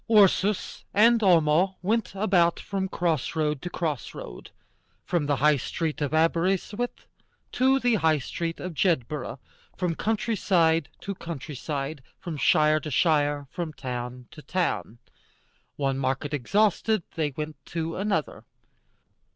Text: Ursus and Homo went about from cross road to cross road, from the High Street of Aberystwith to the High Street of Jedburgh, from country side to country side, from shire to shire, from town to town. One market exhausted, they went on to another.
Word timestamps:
Ursus 0.09 0.83
and 0.95 1.21
Homo 1.21 1.75
went 1.83 2.15
about 2.15 2.59
from 2.59 2.89
cross 2.89 3.35
road 3.35 3.61
to 3.61 3.69
cross 3.69 4.15
road, 4.15 4.49
from 5.05 5.27
the 5.27 5.35
High 5.35 5.57
Street 5.57 6.01
of 6.01 6.11
Aberystwith 6.11 7.05
to 7.51 7.79
the 7.79 7.93
High 7.93 8.17
Street 8.17 8.59
of 8.59 8.73
Jedburgh, 8.73 9.37
from 9.77 9.93
country 9.93 10.35
side 10.35 10.89
to 11.01 11.13
country 11.13 11.53
side, 11.53 12.01
from 12.17 12.35
shire 12.35 12.79
to 12.79 12.89
shire, 12.89 13.45
from 13.51 13.73
town 13.73 14.25
to 14.31 14.41
town. 14.41 14.97
One 15.75 15.99
market 15.99 16.33
exhausted, 16.33 17.03
they 17.13 17.29
went 17.37 17.57
on 17.67 17.71
to 17.73 17.97
another. 17.97 18.43